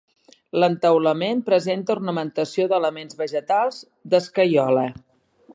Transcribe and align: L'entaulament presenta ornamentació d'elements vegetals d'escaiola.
L'entaulament 0.61 1.43
presenta 1.49 1.95
ornamentació 1.97 2.67
d'elements 2.73 3.21
vegetals 3.23 3.81
d'escaiola. 4.15 4.91